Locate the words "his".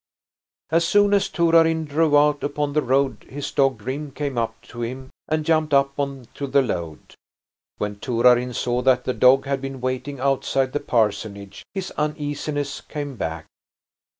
3.29-3.51, 11.75-11.91